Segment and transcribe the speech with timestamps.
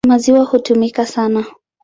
[0.07, 1.45] Maziwa hutumika sana.